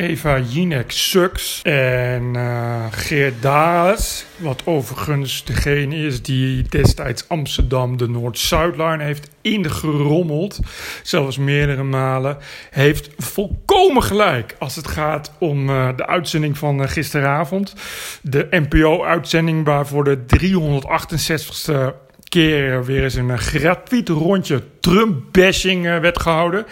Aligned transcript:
Eva 0.00 0.38
Jinek 0.38 0.90
sucks. 0.90 1.60
En 1.62 2.22
uh, 2.36 2.84
Geert 2.90 3.42
Daas, 3.42 4.24
wat 4.36 4.62
overigens 4.64 5.44
degene 5.44 5.96
is 5.96 6.22
die 6.22 6.62
destijds 6.62 7.28
Amsterdam 7.28 7.96
de 7.96 8.08
Noord-Zuidlijn 8.08 9.00
heeft 9.00 9.28
ingerommeld. 9.40 10.58
Zelfs 11.02 11.38
meerdere 11.38 11.82
malen. 11.82 12.36
Heeft 12.70 13.10
volkomen 13.16 14.02
gelijk 14.02 14.56
als 14.58 14.76
het 14.76 14.88
gaat 14.88 15.32
om 15.38 15.70
uh, 15.70 15.88
de 15.96 16.06
uitzending 16.06 16.58
van 16.58 16.80
uh, 16.80 16.88
gisteravond. 16.88 17.74
De 18.22 18.46
NPO-uitzending 18.50 19.64
waarvoor 19.64 20.04
de 20.04 20.18
368ste 20.36 21.94
keer 22.28 22.84
weer 22.84 23.02
eens 23.02 23.14
een 23.14 23.38
gratuit 23.38 24.08
rondje 24.08 24.62
Trump-bashing 24.80 25.82
werd 25.82 26.20
gehouden. 26.20 26.66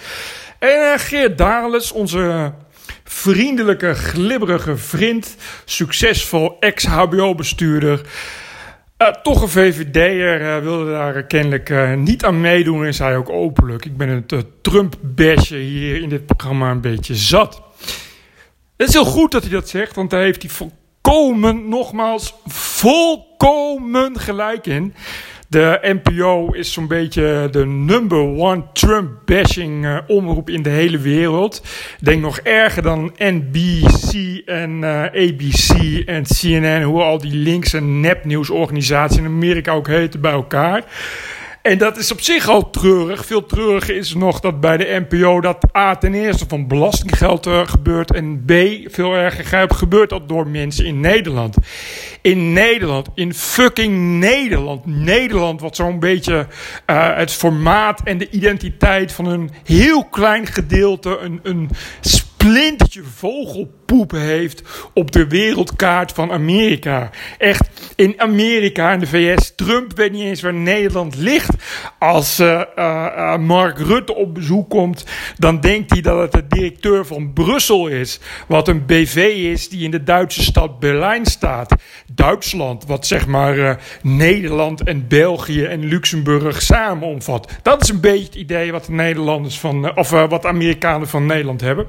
En 0.59 0.99
Geert 0.99 1.39
Dales, 1.39 1.93
onze 1.93 2.53
vriendelijke, 3.09 3.95
glibberige 3.95 4.77
vriend, 4.77 5.37
succesvol 5.65 6.57
ex-HBO-bestuurder. 6.61 8.01
Uh, 8.99 9.09
toch 9.09 9.43
een 9.43 9.49
VVD'er 9.49 10.41
uh, 10.41 10.63
wilde 10.63 10.91
daar 10.91 11.23
kennelijk 11.23 11.69
uh, 11.69 11.95
niet 11.95 12.25
aan 12.25 12.41
meedoen 12.41 12.85
en 12.85 12.95
zei 12.95 13.17
ook 13.17 13.29
openlijk: 13.29 13.85
Ik 13.85 13.97
ben 13.97 14.09
het 14.09 14.45
Trump-basje 14.63 15.57
hier 15.57 16.03
in 16.03 16.09
dit 16.09 16.27
programma 16.27 16.71
een 16.71 16.81
beetje 16.81 17.15
zat. 17.15 17.63
Het 18.77 18.89
is 18.89 18.95
heel 18.95 19.05
goed 19.05 19.33
dat 19.33 19.43
hij 19.43 19.51
dat 19.51 19.69
zegt, 19.69 19.95
want 19.95 20.11
daar 20.11 20.23
heeft 20.23 20.43
hij 20.43 20.51
volkomen, 20.51 21.69
nogmaals, 21.69 22.35
volkomen 22.47 24.21
gelijk 24.21 24.67
in. 24.67 24.95
De 25.51 25.79
NPO 26.03 26.53
is 26.53 26.73
zo'n 26.73 26.87
beetje 26.87 27.49
de 27.51 27.67
number 27.67 28.19
one 28.19 28.63
Trump-bashing 28.73 29.85
uh, 29.85 29.99
omroep 30.07 30.51
in 30.51 30.63
de 30.63 30.69
hele 30.69 30.99
wereld. 30.99 31.63
Denk 32.01 32.23
nog 32.23 32.39
erger 32.39 32.83
dan 32.83 33.13
NBC 33.17 34.43
en 34.47 34.71
uh, 34.71 35.03
ABC 35.03 36.03
en 36.07 36.23
CNN, 36.23 36.83
hoe 36.83 37.03
al 37.03 37.19
die 37.19 37.35
linkse 37.35 37.81
nepnieuwsorganisaties 37.81 39.19
in 39.19 39.25
Amerika 39.25 39.73
ook 39.73 39.87
heten 39.87 40.21
bij 40.21 40.33
elkaar. 40.33 40.85
En 41.69 41.79
dat 41.79 41.97
is 41.97 42.13
op 42.13 42.21
zich 42.21 42.49
al 42.49 42.71
treurig. 42.71 43.27
Veel 43.27 43.47
treuriger 43.47 43.97
is 43.97 44.15
nog 44.15 44.41
dat 44.41 44.61
bij 44.61 44.77
de 44.77 45.05
NPO 45.09 45.41
dat 45.41 45.77
A 45.77 45.97
ten 45.97 46.15
eerste 46.15 46.45
van 46.49 46.67
belastinggeld 46.67 47.47
uh, 47.47 47.69
gebeurt. 47.69 48.13
En 48.13 48.45
B, 48.47 48.53
veel 48.85 49.15
erger, 49.15 49.71
gebeurt 49.71 50.11
dat 50.11 50.29
door 50.29 50.47
mensen 50.47 50.85
in 50.85 51.01
Nederland. 51.01 51.57
In 52.21 52.53
Nederland, 52.53 53.09
in 53.15 53.35
fucking 53.35 54.19
Nederland. 54.19 54.87
Nederland 54.87 55.61
wat 55.61 55.77
zo'n 55.77 55.99
beetje 55.99 56.47
uh, 56.87 57.17
het 57.17 57.33
formaat 57.33 58.01
en 58.05 58.19
de 58.19 58.31
identiteit 58.31 59.13
van 59.13 59.27
een 59.27 59.51
heel 59.65 60.05
klein 60.05 60.47
gedeelte, 60.47 61.19
een, 61.19 61.41
een 61.43 61.71
splintertje 62.39 63.03
vogelpoep 63.03 64.11
heeft 64.11 64.63
op 64.95 65.13
de 65.13 65.27
wereldkaart 65.27 66.13
van 66.13 66.33
Amerika. 66.33 67.11
Echt, 67.39 67.69
in 67.97 68.15
Amerika 68.21 68.93
en 68.93 69.01
de 69.01 69.07
VS, 69.07 69.53
Trump 69.57 69.97
weet 69.97 70.13
niet 70.13 70.23
eens 70.23 70.41
waar 70.41 70.55
Nederland 70.55 71.17
ligt. 71.17 71.51
Als 71.99 72.41
uh, 72.41 72.63
uh, 72.77 73.37
Mark 73.37 73.79
Rutte 73.79 74.15
op 74.15 74.35
bezoek 74.35 74.71
komt, 74.71 75.05
dan 75.37 75.61
denkt 75.61 75.91
hij 75.91 76.01
dat 76.01 76.19
het 76.19 76.33
de 76.33 76.57
directeur 76.57 77.07
van 77.07 77.33
Brussel 77.33 77.87
is. 77.87 78.21
Wat 78.49 78.69
een 78.69 78.87
BV 78.87 79.17
is 79.53 79.69
die 79.69 79.85
in 79.85 79.91
de 79.91 80.03
Duitse 80.03 80.43
stad 80.43 80.79
Berlijn 80.79 81.27
staat. 81.27 81.75
Duitsland, 82.13 82.87
wat 82.87 83.07
zeg 83.07 83.27
maar 83.27 83.81
Nederland 84.03 84.83
en 84.83 85.09
België 85.09 85.65
en 85.65 85.85
Luxemburg 85.85 86.63
samen 86.63 87.09
omvat. 87.09 87.53
Dat 87.63 87.83
is 87.83 87.89
een 87.89 88.01
beetje 88.01 88.25
het 88.25 88.35
idee 88.35 88.73
wat 88.73 88.85
de 88.85 88.93
Nederlanders 88.93 89.59
van, 89.59 89.97
of 89.97 90.11
wat 90.11 90.47
Amerikanen 90.47 91.09
van 91.09 91.27
Nederland 91.27 91.61
hebben. 91.61 91.87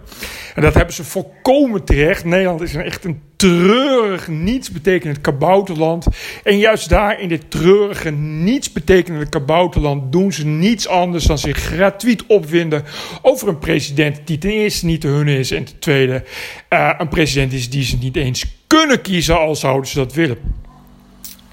En 0.56 0.62
dat 0.62 0.74
hebben 0.74 0.94
ze 0.94 1.04
volkomen 1.04 1.84
terecht. 1.84 2.26
Nederland 2.26 2.62
is 2.62 2.74
een 2.74 2.82
echt 2.82 3.06
een 3.06 3.22
treurig, 3.36 4.28
niets 4.28 4.72
betekend 4.72 5.22
kabouterland. 5.22 6.08
En 6.44 6.58
juist 6.58 6.90
daar 6.90 7.22
in 7.22 7.30
dit 7.30 7.52
treurige, 7.52 8.12
niets 8.12 8.72
betekende 8.72 9.30
kabouterland 9.30 10.12
doen 10.12 10.34
ze 10.34 10.46
niets 10.46 10.88
anders 10.88 11.26
dan 11.26 11.38
zich 11.38 11.58
gratuit 11.58 12.26
opwinden 12.26 12.84
over 13.22 13.48
een 13.48 13.60
president 13.60 14.20
die 14.26 14.38
ten 14.38 14.52
eerste 14.52 14.86
niet 14.86 15.02
de 15.02 15.08
hunne 15.08 15.38
is 15.38 15.52
en 15.52 15.64
ten 15.64 15.80
tweede 15.80 16.24
uh, 16.70 16.94
een 16.98 17.08
president 17.08 17.54
is 17.54 17.70
die 17.70 17.84
ze 17.84 17.98
niet 17.98 18.16
eens 18.16 18.46
kunnen 18.68 19.02
kiezen 19.02 19.40
al 19.40 19.56
zouden 19.56 19.90
ze 19.90 19.98
dat 19.98 20.14
willen. 20.14 20.38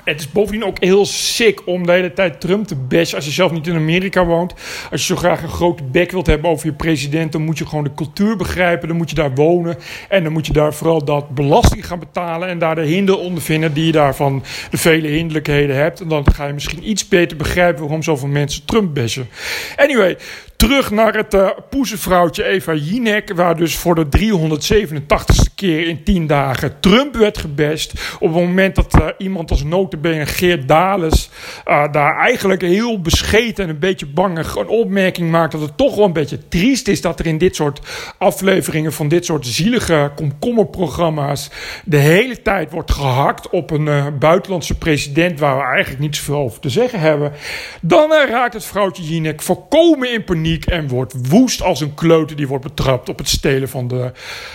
Het 0.07 0.21
is 0.21 0.33
bovendien 0.33 0.65
ook 0.65 0.83
heel 0.83 1.07
sick 1.07 1.67
om 1.67 1.87
de 1.87 1.93
hele 1.93 2.13
tijd 2.13 2.41
Trump 2.41 2.67
te 2.67 2.75
bashen 2.75 3.17
als 3.17 3.25
je 3.25 3.31
zelf 3.31 3.53
niet 3.53 3.67
in 3.67 3.75
Amerika 3.75 4.25
woont. 4.25 4.55
Als 4.91 5.01
je 5.01 5.07
zo 5.07 5.17
graag 5.17 5.43
een 5.43 5.49
grote 5.49 5.83
bek 5.83 6.11
wilt 6.11 6.27
hebben 6.27 6.51
over 6.51 6.67
je 6.67 6.73
president, 6.73 7.33
dan 7.33 7.43
moet 7.43 7.59
je 7.59 7.67
gewoon 7.67 7.85
de 7.85 7.95
cultuur 7.95 8.37
begrijpen. 8.37 8.89
Dan 8.89 8.97
moet 8.97 9.11
je 9.11 9.17
daar 9.17 9.35
wonen. 9.35 9.77
En 10.09 10.23
dan 10.23 10.33
moet 10.33 10.47
je 10.47 10.53
daar 10.53 10.75
vooral 10.75 11.05
dat 11.05 11.35
belasting 11.35 11.87
gaan 11.87 11.99
betalen. 11.99 12.49
En 12.49 12.59
daar 12.59 12.75
de 12.75 12.85
hinder 12.85 13.19
ondervinden 13.19 13.75
die 13.75 13.87
je 13.87 13.93
daarvan 13.93 14.43
de 14.71 14.77
vele 14.77 15.09
hinderlijkheden 15.09 15.77
hebt. 15.77 16.01
En 16.01 16.09
dan 16.09 16.33
ga 16.33 16.47
je 16.47 16.53
misschien 16.53 16.91
iets 16.91 17.09
beter 17.09 17.37
begrijpen 17.37 17.83
waarom 17.83 18.03
zoveel 18.03 18.29
mensen 18.29 18.65
Trump 18.65 18.95
bashen. 18.95 19.29
Anyway, 19.77 20.17
Terug 20.57 20.91
naar 20.91 21.15
het 21.15 21.35
uh, 21.35 21.49
poezenvrouwtje 21.71 22.45
Eva 22.45 22.75
Jinek, 22.75 23.33
waar 23.35 23.57
dus 23.57 23.77
voor 23.77 23.95
de 23.95 24.07
387ste 24.19 25.55
keer 25.55 25.87
in 25.87 26.05
10 26.05 26.27
dagen 26.27 26.81
Trump 26.81 27.17
werd 27.17 27.39
gebest. 27.39 27.93
Op 28.19 28.35
het 28.35 28.45
moment 28.45 28.75
dat 28.75 28.95
uh, 29.01 29.07
iemand 29.19 29.51
als 29.51 29.65
notabene 29.65 30.27
Geert 30.27 30.69
Dales 30.69 31.31
uh, 31.67 31.93
daar 31.93 32.19
eigenlijk 32.19 32.63
heel 32.63 33.01
bescheten 33.01 33.65
en 33.65 33.71
een 33.71 33.79
beetje 33.79 34.07
bang 34.07 34.39
een 34.39 34.69
opmerking 34.69 35.31
maakt 35.31 35.53
dat 35.53 35.61
het 35.61 35.77
toch 35.77 35.97
wel 35.97 36.05
een 36.05 36.13
beetje 36.13 36.49
triest 36.49 36.89
is 36.89 37.01
dat 37.01 37.19
er 37.19 37.27
in 37.27 37.39
dit 37.39 37.57
soort 37.57 37.81
afleveringen 38.19 38.93
van 38.93 39.09
dit 39.09 39.25
soort 39.25 39.47
zielige 39.47 40.13
komkommerprogramma's 40.15 41.51
de 41.85 41.97
hele 41.97 42.43
tijd 42.43 42.71
wordt 42.71 42.93
gehakt 42.93 43.51
op 43.51 43.71
een 43.71 44.19
buitenlandse 44.19 44.79
president 44.79 45.39
waar 45.39 45.57
we 45.57 45.63
eigenlijk 45.63 46.01
niet 46.01 46.17
zoveel 46.17 46.37
over 46.37 46.61
te 46.61 46.71
zeggen 46.71 47.01
hebben. 47.01 47.33
Dan 47.81 48.11
raakt 48.29 48.55
het 48.55 48.65
vrouwtje 48.65 49.03
Jinek 49.03 49.43
volkomen 49.43 50.13
in 50.13 50.25
paniek 50.25 50.45
en 50.55 50.89
wordt 50.89 51.29
woest 51.29 51.63
als 51.63 51.81
een 51.81 51.95
kleuter 51.95 52.37
die 52.37 52.49
wordt 52.49 52.65
betrapt 52.65 53.09
op 53.09 53.19
het 53.19 53.29
stelen 53.29 53.69
van 53.69 53.89
de 53.89 54.13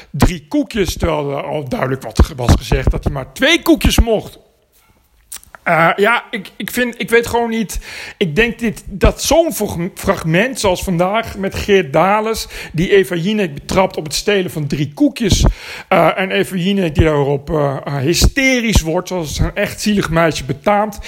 drie 0.09 0.45
koekjes. 0.47 0.97
Terwijl 0.97 1.31
er 1.31 1.43
al 1.43 1.69
duidelijk 1.69 2.01
wat 2.01 2.33
was 2.35 2.51
gezegd 2.57 2.91
dat 2.91 3.03
hij 3.03 3.13
maar 3.13 3.33
twee 3.33 3.61
koekjes 3.61 3.99
mocht. 3.99 4.39
Uh, 5.67 5.89
ja, 5.95 6.23
ik, 6.31 6.51
ik, 6.55 6.71
vind, 6.71 7.01
ik 7.01 7.09
weet 7.09 7.27
gewoon 7.27 7.49
niet. 7.49 7.79
Ik 8.17 8.35
denk 8.35 8.59
dit, 8.59 8.83
dat 8.87 9.23
zo'n 9.23 9.53
fragment, 9.95 10.59
zoals 10.59 10.83
vandaag 10.83 11.37
met 11.37 11.55
Geert 11.55 11.93
Dales, 11.93 12.47
die 12.71 12.95
Eva 12.95 13.15
Jinek 13.15 13.53
betrapt 13.53 13.97
op 13.97 14.03
het 14.03 14.13
stelen 14.13 14.51
van 14.51 14.67
drie 14.67 14.93
koekjes. 14.93 15.45
Uh, 15.89 16.19
en 16.19 16.31
Eva 16.31 16.55
Jinek 16.55 16.95
die 16.95 17.03
daarop 17.03 17.49
uh, 17.49 17.97
hysterisch 17.97 18.81
wordt, 18.81 19.07
zoals 19.07 19.39
een 19.39 19.55
echt 19.55 19.81
zielig 19.81 20.09
meisje 20.09 20.45
betaamt. 20.45 20.99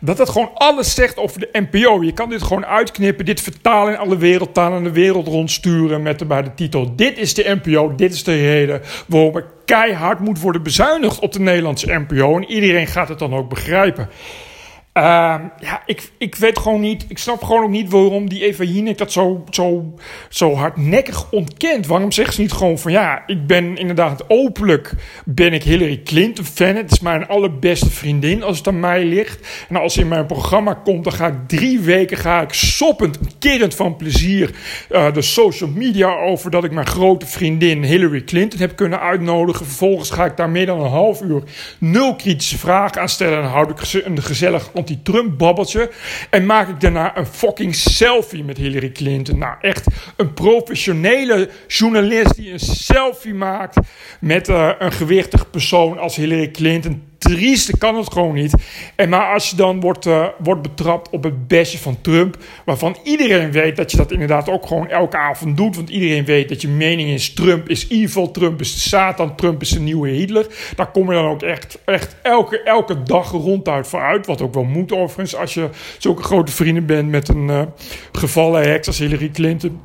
Dat 0.00 0.16
dat 0.16 0.28
gewoon 0.28 0.50
alles 0.54 0.94
zegt 0.94 1.16
over 1.16 1.40
de 1.40 1.48
NPO. 1.52 2.02
Je 2.02 2.12
kan 2.12 2.28
dit 2.28 2.42
gewoon 2.42 2.66
uitknippen, 2.66 3.24
dit 3.24 3.40
vertalen 3.40 3.92
in 3.92 3.98
alle 3.98 4.16
wereldtalen 4.16 4.78
en 4.78 4.84
de 4.84 4.92
wereld 4.92 5.26
rondsturen 5.26 6.02
met 6.02 6.20
erbij 6.20 6.42
de 6.42 6.54
titel: 6.54 6.96
Dit 6.96 7.18
is 7.18 7.34
de 7.34 7.58
NPO, 7.62 7.94
dit 7.94 8.12
is 8.12 8.24
de 8.24 8.34
reden 8.34 8.82
waarom 9.06 9.36
ik 9.36 9.44
keihard 9.64 10.18
moet 10.18 10.40
worden 10.40 10.62
bezuinigd 10.62 11.18
op 11.18 11.32
de 11.32 11.40
Nederlandse 11.40 12.04
NPO. 12.08 12.36
En 12.36 12.44
iedereen 12.44 12.86
gaat 12.86 13.08
het 13.08 13.18
dan 13.18 13.34
ook 13.34 13.48
begrijpen. 13.48 14.08
Uh, 14.98 15.04
ja, 15.60 15.82
ik, 15.86 16.10
ik 16.18 16.34
weet 16.34 16.58
gewoon 16.58 16.80
niet. 16.80 17.04
Ik 17.08 17.18
snap 17.18 17.42
gewoon 17.42 17.62
ook 17.62 17.70
niet 17.70 17.90
waarom 17.90 18.28
die 18.28 18.44
Eva 18.44 18.64
Jinek 18.64 18.98
dat 18.98 19.12
zo, 19.12 19.44
zo, 19.50 19.94
zo 20.28 20.54
hardnekkig 20.54 21.30
ontkent. 21.30 21.86
Waarom 21.86 22.12
zegt 22.12 22.34
ze 22.34 22.40
niet 22.40 22.52
gewoon 22.52 22.78
van 22.78 22.92
ja, 22.92 23.22
ik 23.26 23.46
ben 23.46 23.76
inderdaad 23.76 24.24
openlijk. 24.28 24.92
Ben 25.24 25.52
ik 25.52 25.62
Hillary 25.62 26.00
Clinton 26.04 26.44
fan. 26.44 26.76
Het 26.76 26.90
is 26.90 27.00
mijn 27.00 27.28
allerbeste 27.28 27.90
vriendin 27.90 28.42
als 28.42 28.58
het 28.58 28.66
aan 28.66 28.80
mij 28.80 29.04
ligt. 29.04 29.66
En 29.68 29.76
als 29.76 29.94
ze 29.94 30.00
in 30.00 30.08
mijn 30.08 30.26
programma 30.26 30.74
komt, 30.74 31.04
dan 31.04 31.12
ga 31.12 31.26
ik 31.26 31.34
drie 31.46 31.80
weken 31.80 32.16
ga 32.16 32.40
ik 32.40 32.52
soppend, 32.52 33.18
kerend 33.38 33.74
van 33.74 33.96
plezier. 33.96 34.50
Uh, 34.90 35.12
de 35.12 35.22
social 35.22 35.70
media 35.70 36.16
over 36.16 36.50
dat 36.50 36.64
ik 36.64 36.72
mijn 36.72 36.86
grote 36.86 37.26
vriendin 37.26 37.82
Hillary 37.82 38.24
Clinton 38.24 38.60
heb 38.60 38.76
kunnen 38.76 39.00
uitnodigen. 39.00 39.66
Vervolgens 39.66 40.10
ga 40.10 40.24
ik 40.24 40.36
daar 40.36 40.50
meer 40.50 40.66
dan 40.66 40.80
een 40.80 40.90
half 40.90 41.22
uur 41.22 41.42
nul 41.78 42.16
kritische 42.16 42.58
vragen 42.58 43.00
aan 43.00 43.08
stellen. 43.08 43.42
En 43.42 43.48
houd 43.48 43.70
ik 43.70 44.04
een 44.04 44.22
gezellig 44.22 44.70
anti-Trump-babbeltje. 44.88 45.90
En 46.30 46.46
maak 46.46 46.68
ik 46.68 46.80
daarna 46.80 47.16
een 47.16 47.26
fucking 47.26 47.74
selfie 47.74 48.44
met 48.44 48.56
Hillary 48.56 48.92
Clinton. 48.92 49.38
Nou, 49.38 49.56
echt 49.60 49.86
een 50.16 50.34
professionele 50.34 51.50
journalist 51.66 52.36
die 52.36 52.52
een 52.52 52.58
selfie 52.60 53.34
maakt 53.34 53.76
met 54.20 54.48
uh, 54.48 54.70
een 54.78 54.92
gewichtig 54.92 55.50
persoon 55.50 55.98
als 55.98 56.16
Hillary 56.16 56.50
Clinton 56.50 57.07
trieste 57.18 57.78
kan 57.78 57.96
het 57.96 58.12
gewoon 58.12 58.34
niet. 58.34 58.54
En 58.96 59.08
maar 59.08 59.32
als 59.32 59.50
je 59.50 59.56
dan 59.56 59.80
wordt, 59.80 60.06
uh, 60.06 60.26
wordt 60.38 60.62
betrapt 60.62 61.10
op 61.10 61.22
het 61.22 61.48
bestje 61.48 61.78
van 61.78 62.00
Trump, 62.00 62.36
waarvan 62.64 62.96
iedereen 63.02 63.52
weet 63.52 63.76
dat 63.76 63.90
je 63.90 63.96
dat 63.96 64.12
inderdaad 64.12 64.48
ook 64.48 64.66
gewoon 64.66 64.88
elke 64.88 65.16
avond 65.16 65.56
doet, 65.56 65.76
want 65.76 65.88
iedereen 65.88 66.24
weet 66.24 66.48
dat 66.48 66.62
je 66.62 66.68
mening 66.68 67.10
is: 67.10 67.34
Trump 67.34 67.68
is 67.68 67.88
evil, 67.88 68.30
Trump 68.30 68.60
is 68.60 68.74
de 68.74 68.80
Satan, 68.80 69.36
Trump 69.36 69.62
is 69.62 69.70
de 69.70 69.80
nieuwe 69.80 70.08
Hitler. 70.08 70.46
Daar 70.76 70.90
kom 70.90 71.08
je 71.08 71.14
dan 71.14 71.26
ook 71.30 71.42
echt, 71.42 71.78
echt 71.84 72.16
elke, 72.22 72.62
elke 72.62 73.02
dag 73.02 73.30
ronduit 73.30 73.86
voor 73.86 74.00
uit, 74.00 74.26
wat 74.26 74.42
ook 74.42 74.54
wel 74.54 74.64
moet 74.64 74.92
overigens, 74.92 75.36
als 75.36 75.54
je 75.54 75.68
zulke 75.98 76.22
grote 76.22 76.52
vrienden 76.52 76.86
bent 76.86 77.08
met 77.10 77.28
een 77.28 77.48
uh, 77.48 77.62
gevallen 78.12 78.62
heks 78.70 78.86
als 78.86 78.98
Hillary 78.98 79.30
Clinton. 79.30 79.80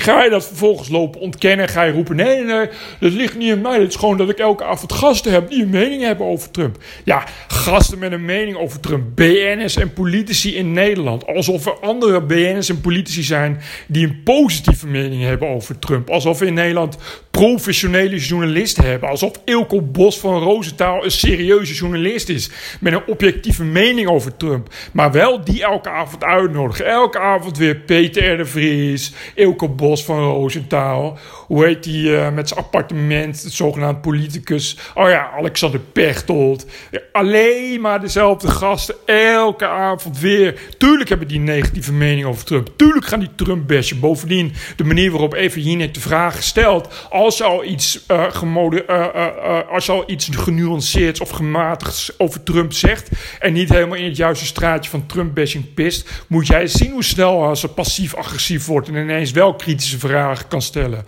Ga 0.00 0.24
je 0.24 0.30
dat 0.30 0.46
vervolgens 0.46 0.88
lopen 0.88 1.20
ontkennen? 1.20 1.68
Ga 1.68 1.82
je 1.82 1.92
roepen: 1.92 2.16
nee, 2.16 2.44
nee, 2.44 2.68
dat 3.00 3.12
ligt 3.12 3.36
niet 3.36 3.50
in 3.50 3.60
mij. 3.60 3.80
Het 3.80 3.88
is 3.88 3.96
gewoon 3.96 4.16
dat 4.16 4.28
ik 4.28 4.38
elke 4.38 4.64
avond 4.64 4.92
gasten 4.92 5.32
heb 5.32 5.50
die 5.50 5.62
een 5.62 5.70
mening 5.70 6.02
hebben 6.02 6.26
over 6.26 6.50
Trump. 6.50 6.76
Ja, 7.04 7.24
gasten 7.48 7.98
met 7.98 8.12
een 8.12 8.24
mening 8.24 8.56
over 8.56 8.80
Trump. 8.80 9.16
BN'ers 9.16 9.76
en 9.76 9.92
politici 9.92 10.56
in 10.56 10.72
Nederland. 10.72 11.26
Alsof 11.26 11.66
er 11.66 11.80
andere 11.80 12.22
BN'ers 12.22 12.68
en 12.68 12.80
politici 12.80 13.22
zijn 13.22 13.60
die 13.86 14.06
een 14.06 14.22
positieve 14.22 14.86
mening 14.86 15.22
hebben 15.22 15.48
over 15.48 15.78
Trump. 15.78 16.10
Alsof 16.10 16.42
in 16.42 16.54
Nederland 16.54 16.98
professionele 17.38 18.16
journalisten 18.16 18.84
hebben. 18.84 19.08
Alsof 19.08 19.32
Ilko 19.44 19.82
Bos 19.82 20.20
van 20.20 20.42
Roosentaal 20.42 21.04
een 21.04 21.10
serieuze 21.10 21.74
journalist 21.74 22.28
is. 22.28 22.50
Met 22.80 22.92
een 22.92 23.06
objectieve 23.06 23.64
mening 23.64 24.08
over 24.08 24.36
Trump. 24.36 24.74
Maar 24.92 25.12
wel 25.12 25.44
die 25.44 25.62
elke 25.62 25.90
avond 25.90 26.24
uitnodigen. 26.24 26.86
Elke 26.86 27.18
avond 27.18 27.58
weer 27.58 27.76
Peter 27.76 28.32
R. 28.32 28.36
de 28.36 28.44
Vries, 28.44 29.12
Ilko 29.34 29.68
Bos 29.68 30.04
van 30.04 30.18
Roosentaal. 30.18 31.18
Hoe 31.46 31.64
heet 31.64 31.82
die 31.82 32.10
uh, 32.10 32.30
met 32.30 32.48
zijn 32.48 32.60
appartement, 32.60 33.42
het 33.42 33.52
zogenaamd 33.52 34.00
politicus. 34.00 34.78
Oh 34.94 35.08
ja, 35.08 35.30
Alexander 35.36 35.80
Pechtold. 35.80 36.66
alleen 37.12 37.80
maar 37.80 38.00
dezelfde 38.00 38.48
gasten, 38.48 38.94
elke 39.06 39.66
avond 39.66 40.20
weer. 40.20 40.60
Tuurlijk 40.78 41.08
hebben 41.08 41.28
die 41.28 41.40
negatieve 41.40 41.92
mening 41.92 42.26
over 42.26 42.44
Trump. 42.44 42.68
Tuurlijk 42.76 43.06
gaan 43.06 43.20
die 43.20 43.34
Trump 43.36 43.68
bashen. 43.68 44.00
Bovendien, 44.00 44.52
de 44.76 44.84
manier 44.84 45.10
waarop 45.10 45.34
Even 45.34 45.62
Jinek 45.62 45.94
de 45.94 46.00
vraag 46.00 46.42
stelt. 46.42 46.88
Je 47.36 47.44
al 47.44 47.64
iets, 47.64 48.04
uh, 48.10 48.24
gemode, 48.30 48.84
uh, 48.88 49.72
als 49.72 49.86
je 49.86 49.92
al 49.92 50.04
iets 50.06 50.28
genuanceerds 50.32 51.20
of 51.20 51.30
gematigd 51.30 52.14
over 52.18 52.42
Trump 52.42 52.72
zegt. 52.72 53.10
en 53.38 53.52
niet 53.52 53.68
helemaal 53.68 53.96
in 53.96 54.04
het 54.04 54.16
juiste 54.16 54.46
straatje 54.46 54.90
van 54.90 55.06
Trump-bashing 55.06 55.74
pist. 55.74 56.24
moet 56.28 56.46
jij 56.46 56.66
zien 56.66 56.90
hoe 56.90 57.04
snel 57.04 57.44
als 57.44 57.60
ze 57.60 57.68
passief-agressief 57.68 58.66
wordt 58.66 58.88
en 58.88 58.94
ineens 58.94 59.30
wel 59.30 59.54
kritisch 59.54 59.96
vragen 59.98 60.48
kan 60.48 60.62
stellen. 60.62 61.06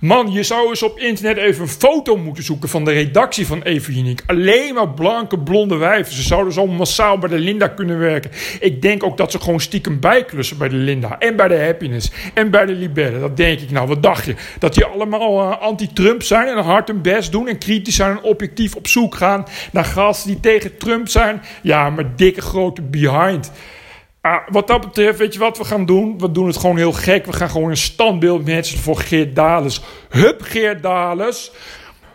Man, 0.00 0.32
je 0.32 0.42
zou 0.42 0.68
eens 0.68 0.82
op 0.82 0.98
internet 0.98 1.36
even 1.36 1.62
een 1.62 1.68
foto 1.68 2.16
moeten 2.16 2.44
zoeken 2.44 2.68
van 2.68 2.84
de 2.84 2.92
redactie 2.92 3.46
van 3.46 3.62
Even. 3.62 3.90
Alleen 4.26 4.74
maar 4.74 4.88
blanke, 4.88 5.38
blonde 5.38 5.76
wijven. 5.76 6.14
Ze 6.14 6.22
zouden 6.22 6.52
zo 6.52 6.66
massaal 6.66 7.18
bij 7.18 7.28
de 7.28 7.38
Linda 7.38 7.68
kunnen 7.68 7.98
werken. 7.98 8.30
Ik 8.60 8.82
denk 8.82 9.04
ook 9.04 9.16
dat 9.16 9.30
ze 9.30 9.40
gewoon 9.40 9.60
stiekem 9.60 10.00
bijklussen 10.00 10.58
bij 10.58 10.68
de 10.68 10.76
Linda. 10.76 11.18
En 11.18 11.36
bij 11.36 11.48
de 11.48 11.58
Happiness. 11.58 12.10
En 12.34 12.50
bij 12.50 12.66
de 12.66 12.72
Libelle. 12.72 13.20
Dat 13.20 13.36
denk 13.36 13.60
ik 13.60 13.70
nou. 13.70 13.88
Wat 13.88 14.02
dacht 14.02 14.24
je? 14.24 14.34
Dat 14.58 14.74
die 14.74 14.84
allemaal 14.84 15.60
anti-Trump 15.62 16.22
zijn 16.22 16.48
en 16.48 16.64
hard 16.64 16.88
hun 16.88 17.02
best 17.02 17.32
doen. 17.32 17.48
En 17.48 17.58
kritisch 17.58 17.96
zijn 17.96 18.10
en 18.10 18.22
objectief 18.22 18.74
op 18.74 18.86
zoek 18.86 19.14
gaan 19.14 19.46
naar 19.72 19.84
gasten 19.84 20.30
die 20.30 20.40
tegen 20.40 20.76
Trump 20.76 21.08
zijn. 21.08 21.42
Ja, 21.62 21.90
maar 21.90 22.16
dikke 22.16 22.40
grote 22.40 22.82
behind. 22.82 23.50
Ah, 24.20 24.48
wat 24.48 24.66
dat 24.66 24.80
betreft, 24.80 25.18
weet 25.18 25.32
je 25.32 25.38
wat 25.38 25.58
we 25.58 25.64
gaan 25.64 25.86
doen? 25.86 26.18
We 26.18 26.32
doen 26.32 26.46
het 26.46 26.56
gewoon 26.56 26.76
heel 26.76 26.92
gek. 26.92 27.26
We 27.26 27.32
gaan 27.32 27.50
gewoon 27.50 27.70
een 27.70 27.76
standbeeld 27.76 28.44
mensen 28.44 28.78
voor 28.78 28.96
Geert 28.96 29.36
Dales. 29.36 29.80
Hup, 30.08 30.42
Geert 30.42 30.82
Dales. 30.82 31.52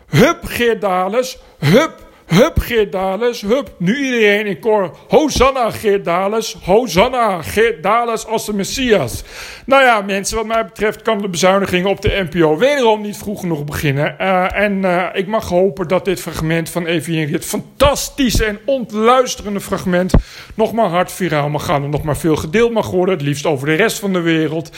Hup, 0.08 0.38
Geert 0.44 0.80
Dales. 0.80 1.38
Hup, 1.58 2.07
Hup, 2.28 2.58
Geert 2.58 2.92
Dales. 2.92 3.40
Hup, 3.40 3.74
nu 3.78 4.04
iedereen 4.04 4.46
in 4.46 4.58
koor. 4.58 4.96
Hosanna, 5.08 5.70
Geert 5.70 6.04
Dales. 6.04 6.56
Hosanna, 6.64 7.42
Geert 7.42 7.82
Dales 7.82 8.26
als 8.26 8.46
de 8.46 8.54
Messias. 8.54 9.24
Nou 9.66 9.82
ja, 9.82 10.00
mensen, 10.00 10.36
wat 10.36 10.46
mij 10.46 10.64
betreft 10.64 11.02
kan 11.02 11.18
de 11.18 11.28
bezuiniging 11.28 11.86
op 11.86 12.02
de 12.02 12.26
NPO 12.30 12.56
wederom 12.56 13.00
niet 13.00 13.16
vroeg 13.16 13.40
genoeg 13.40 13.64
beginnen. 13.64 14.16
Uh, 14.20 14.56
en 14.60 14.72
uh, 14.72 15.06
ik 15.12 15.26
mag 15.26 15.48
hopen 15.48 15.88
dat 15.88 16.04
dit 16.04 16.20
fragment 16.20 16.70
van 16.70 16.86
Evie 16.86 17.26
dit 17.26 17.44
fantastische 17.44 18.44
en 18.44 18.58
ontluisterende 18.64 19.60
fragment 19.60 20.14
nog 20.54 20.72
maar 20.72 20.88
hard 20.88 21.12
viraal 21.12 21.48
mag 21.48 21.64
gaan. 21.64 21.84
En 21.84 21.90
nog 21.90 22.02
maar 22.02 22.16
veel 22.16 22.36
gedeeld 22.36 22.72
mag 22.72 22.90
worden. 22.90 23.14
Het 23.14 23.24
liefst 23.26 23.46
over 23.46 23.66
de 23.66 23.74
rest 23.74 23.98
van 23.98 24.12
de 24.12 24.20
wereld. 24.20 24.70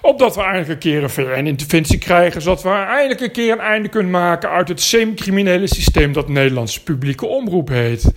Opdat 0.00 0.34
we 0.34 0.42
eindelijk 0.42 0.68
een 0.68 0.78
keer 0.78 1.02
een 1.02 1.10
VN-interventie 1.10 1.98
krijgen. 1.98 2.42
Zodat 2.42 2.62
we 2.62 2.68
eindelijk 2.68 3.20
een 3.20 3.32
keer 3.32 3.52
een 3.52 3.60
einde 3.60 3.88
kunnen 3.88 4.10
maken 4.10 4.50
uit 4.50 4.68
het 4.68 4.80
semi-criminele 4.80 5.66
systeem 5.66 6.12
dat 6.12 6.28
Nederlandse 6.28 6.82
publieke 6.94 7.26
omroep 7.26 7.68
heet. 7.68 8.12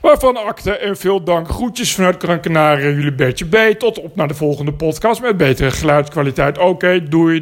Waarvan 0.00 0.36
akte 0.36 0.76
en 0.76 0.96
veel 0.96 1.24
dank. 1.24 1.48
Groetjes 1.48 1.94
vanuit 1.94 2.22
Gran 2.22 2.40
jullie 2.94 3.14
Bertje 3.14 3.46
B. 3.46 3.78
Tot 3.78 4.00
op 4.00 4.16
naar 4.16 4.28
de 4.28 4.34
volgende 4.34 4.72
podcast 4.72 5.20
met 5.20 5.36
betere 5.36 5.70
geluidskwaliteit. 5.70 6.58
Oké, 6.58 6.68
okay, 6.68 7.02
doei. 7.02 7.40